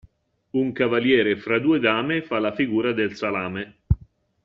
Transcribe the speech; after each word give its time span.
Un 0.53 0.71
cavaliere 0.71 1.35
tra 1.37 1.59
due 1.59 1.77
dame 1.79 2.23
fa 2.23 2.39
la 2.39 2.55
figura 2.55 2.91
del 2.91 3.13
salame. 3.15 3.75